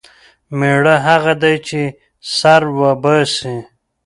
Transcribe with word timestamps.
مېړه 0.57 0.95
هغه 1.07 1.33
دی 1.41 1.55
چې 1.67 1.81
سر 2.37 2.61
وباسي. 2.79 3.57